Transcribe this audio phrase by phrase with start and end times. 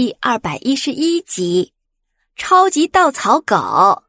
[0.00, 1.72] 第二百一十一集，
[2.36, 4.04] 超级稻草狗。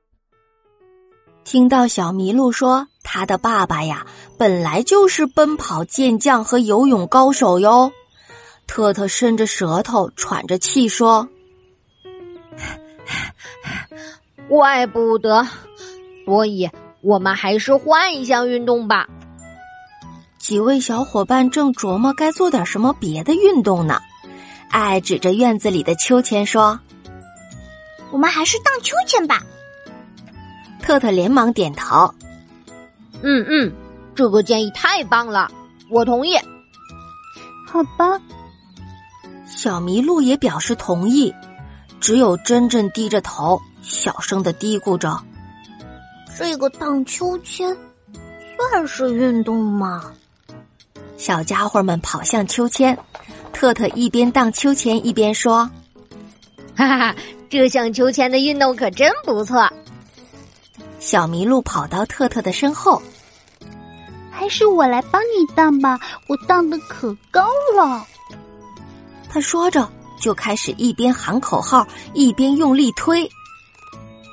[1.44, 4.06] 听到小麋鹿说，他的爸爸呀，
[4.38, 7.92] 本来就是奔跑健将和游泳高手哟。
[8.68, 11.28] 特特伸着舌头，喘着气说
[14.48, 15.48] ：“怪不得，
[16.24, 16.70] 所以
[17.02, 19.10] 我们还是换一项运动吧。”
[20.38, 24.00] 几位小伙伴正琢磨该做点什么别的运动呢。
[24.70, 26.80] 爱指着院子里的秋千说
[28.12, 29.44] ：“我们还是荡秋千吧。”
[30.82, 32.14] 特特连忙点头
[33.22, 33.72] ：“嗯嗯，
[34.16, 35.52] 这个建议太棒了，
[35.90, 36.36] 我同意。”
[37.68, 38.20] 好吧。
[39.46, 41.34] 小麋鹿也表示同意，
[42.00, 45.22] 只有真正低着头，小声的嘀咕着
[46.38, 47.76] ：“这个荡秋千
[48.72, 50.12] 算是运动吗？”
[51.18, 52.98] 小家伙们跑向秋千。
[53.50, 55.70] 特特一边荡秋千一边说
[56.76, 57.16] ：“哈哈，
[57.50, 59.70] 这项秋千的运动可真不错。”
[61.00, 63.02] 小麋鹿跑到特特的身后，
[64.30, 68.06] 还是我来帮你荡吧，我荡的可高了。
[69.30, 69.90] 他说着
[70.20, 73.30] 就开始一边喊口号一边用力推。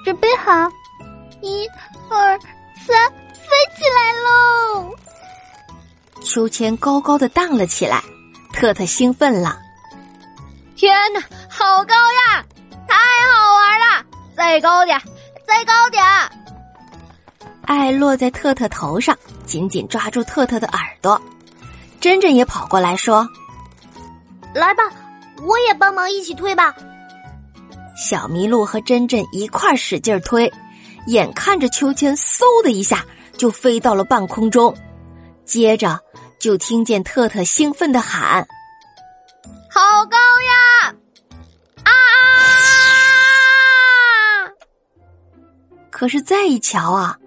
[0.05, 0.53] 准备好，
[1.41, 1.67] 一、
[2.09, 2.39] 二、
[2.87, 4.91] 三，飞起来喽！
[6.23, 8.03] 秋千高高的荡了起来。
[8.57, 9.59] 特特兴奋了，
[10.77, 12.43] 天哪，好高呀！
[12.89, 12.97] 太
[13.31, 14.05] 好玩了！
[14.35, 14.99] 再高点，
[15.47, 16.03] 再高点！
[17.67, 21.21] 爱落在特特头上，紧紧抓住特特的耳朵。
[22.01, 23.29] 珍珍也跑过来说
[24.55, 24.85] ：“来吧，
[25.43, 26.75] 我也帮忙一起推吧。”
[27.95, 30.51] 小麋鹿和珍珍一块使劲推，
[31.09, 33.05] 眼看着秋千嗖的一下
[33.37, 34.75] 就飞到了半空中，
[35.45, 36.01] 接着。
[36.47, 38.47] 就听见特特兴奋的喊
[39.69, 40.95] ：“好高呀！
[41.83, 41.91] 啊！”
[45.91, 47.19] 可是再一瞧啊，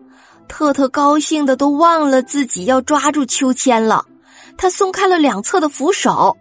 [0.48, 4.06] 特特高兴的都忘了自己要抓住秋千了。
[4.58, 6.38] 他松开了两侧的扶手，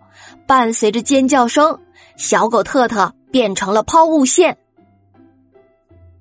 [0.47, 1.81] 伴随着尖叫声，
[2.17, 4.57] 小狗特特变成了抛物线。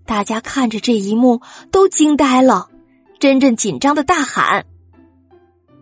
[0.08, 1.40] 大家看着这一幕
[1.72, 2.68] 都惊呆了，
[3.20, 4.66] 真真紧张的大喊：“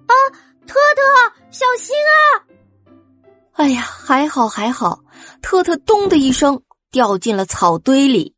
[0.07, 0.13] 啊！”
[0.67, 1.01] 特特，
[1.51, 2.17] 小心啊！
[3.53, 4.99] 哎呀，还好还好，
[5.41, 6.61] 特特咚的一声
[6.91, 8.33] 掉进了草堆里。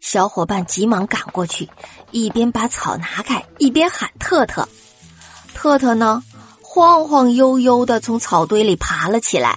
[0.00, 1.68] 小伙伴急忙赶过去，
[2.10, 4.68] 一边把草拿开，一边喊特特。
[5.54, 6.22] 特特呢，
[6.60, 9.56] 晃晃悠悠的从草堆里爬了起来，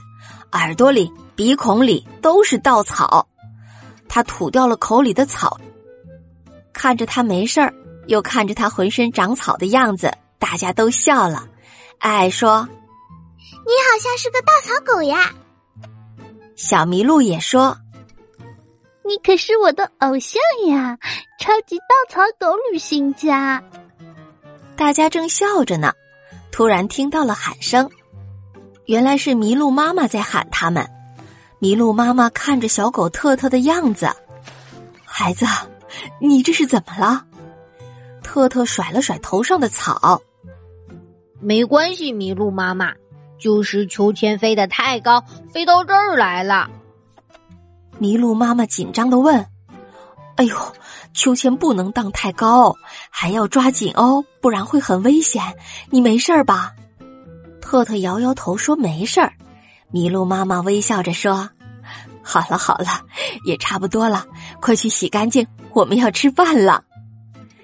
[0.52, 3.28] 耳朵里、鼻孔里都是稻草。
[4.08, 5.60] 他吐掉了口里的草，
[6.72, 7.74] 看着他没事儿，
[8.08, 11.48] 又看着他浑身长草的样子，大家都笑了。
[12.00, 12.68] 爱说
[13.42, 15.34] ：“你好像是个稻草狗呀。”
[16.56, 17.78] 小麋鹿也说
[19.04, 20.98] ：“你可是我的偶像呀，
[21.40, 23.62] 超级稻草狗旅行家。”
[24.78, 25.94] 大家正笑着呢，
[26.52, 27.90] 突然听到了喊声，
[28.86, 30.86] 原来是麋鹿妈妈在喊他们。
[31.62, 34.10] 麋鹿妈妈看着小狗特特的样子，
[35.04, 35.46] 孩子，
[36.20, 37.26] 你这是怎么了？
[38.22, 40.22] 特特甩了甩头上的草。
[41.40, 42.94] 没关系，麋鹿妈妈，
[43.38, 46.70] 就是秋千飞得太高，飞到这儿来了。
[48.00, 49.46] 麋鹿妈妈紧张的问
[50.38, 50.56] ：“哎呦，
[51.14, 52.76] 秋千不能荡太高，
[53.10, 55.42] 还要抓紧哦，不然会很危险。
[55.90, 56.74] 你没事儿吧？”
[57.62, 59.34] 特特摇摇头说：“没事儿。”
[59.94, 61.50] 麋鹿妈妈微笑着说
[62.22, 62.88] ：“好了好了，
[63.46, 64.26] 也差不多了，
[64.60, 66.84] 快去洗干净，我们要吃饭了。”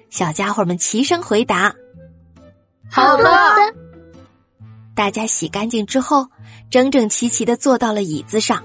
[0.08, 1.74] 小家伙们齐声回答。
[2.94, 3.24] 好的，
[4.94, 6.28] 大家洗干净之后，
[6.70, 8.62] 整整齐齐的坐到了椅子上，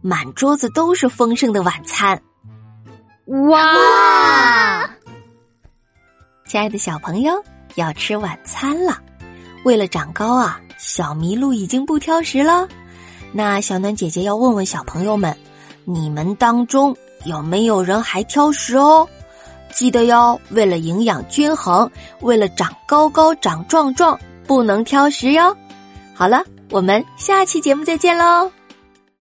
[0.00, 2.20] 满桌子都是丰盛的晚餐。
[3.48, 4.90] 哇！
[6.44, 7.32] 亲爱的小朋友，
[7.76, 9.00] 要吃晚餐了。
[9.64, 12.66] 为了长高啊，小麋鹿已经不挑食了。
[13.32, 15.36] 那小暖姐姐要问问小朋友们，
[15.84, 19.08] 你们当中有没有人还挑食哦？
[19.72, 21.90] 记得哟，为了营养均衡，
[22.20, 25.56] 为了长高高、长壮壮，不能挑食哟。
[26.14, 28.50] 好了，我们下期节目再见喽。